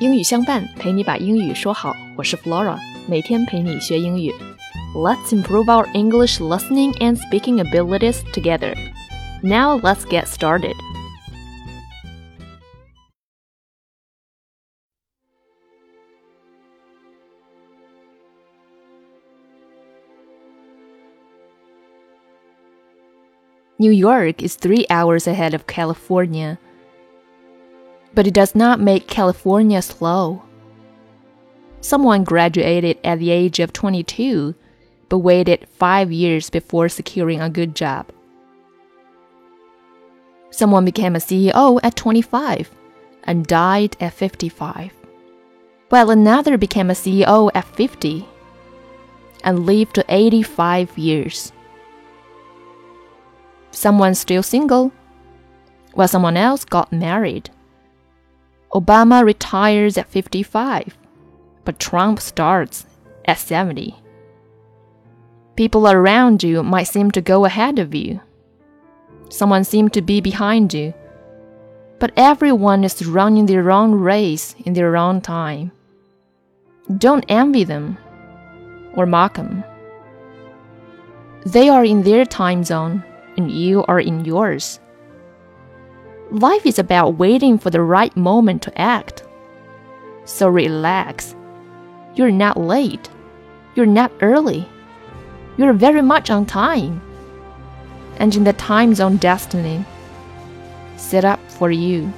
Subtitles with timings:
[0.00, 1.94] 英语相伴，陪你把英语说好。
[2.16, 4.32] 我是 Flora，每天陪你学英语。
[4.94, 8.74] Let's improve our English listening and speaking abilities together.
[9.42, 10.74] Now let's get started.
[23.76, 26.58] New York is three hours ahead of California
[28.19, 30.43] but it does not make California slow.
[31.79, 34.53] Someone graduated at the age of 22,
[35.07, 38.11] but waited five years before securing a good job.
[40.51, 42.69] Someone became a CEO at 25
[43.23, 44.91] and died at 55,
[45.87, 48.27] while another became a CEO at 50
[49.45, 51.53] and lived to 85 years.
[53.71, 54.91] Someone's still single,
[55.93, 57.49] while someone else got married.
[58.73, 60.97] Obama retires at 55,
[61.65, 62.85] but Trump starts
[63.25, 63.95] at 70.
[65.55, 68.21] People around you might seem to go ahead of you.
[69.29, 70.93] Someone seems to be behind you.
[71.99, 75.71] But everyone is running their own race in their own time.
[76.97, 77.97] Don't envy them
[78.93, 79.63] or mock them.
[81.45, 83.03] They are in their time zone
[83.35, 84.79] and you are in yours.
[86.31, 89.23] Life is about waiting for the right moment to act.
[90.25, 91.35] So relax.
[92.13, 93.09] You're not late.
[93.73, 94.67] You're not early.
[95.57, 97.01] You're very much on time.
[98.17, 99.83] And in the time zone destiny
[100.97, 102.13] set up for you.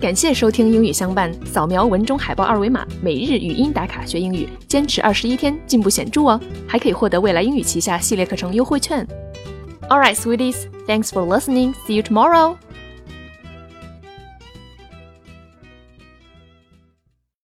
[0.00, 6.40] 感谢收听英语相伴，扫描文中海报二维码，每日语音打卡学英语，坚持二十一天，进步显著哦！
[6.66, 9.06] 还可以获得未来英语旗下系列课程优惠券。
[9.90, 10.56] All right, sweeties,
[10.86, 11.74] thanks for listening.
[11.86, 12.56] See you tomorrow.